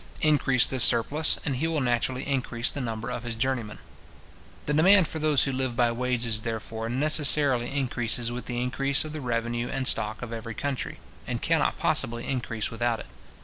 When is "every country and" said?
10.33-11.39